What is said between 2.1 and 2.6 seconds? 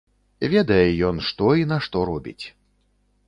робіць.